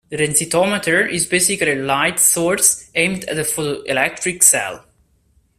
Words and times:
The 0.09 0.17
densitometer 0.17 1.07
is 1.07 1.27
basically 1.27 1.73
a 1.73 1.83
light 1.83 2.17
source 2.19 2.89
aimed 2.95 3.25
at 3.25 3.37
a 3.37 3.43
photoelectric 3.43 4.41
cell. 4.41 4.83